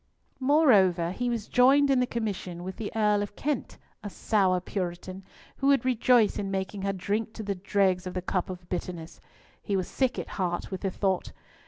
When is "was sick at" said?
9.75-10.29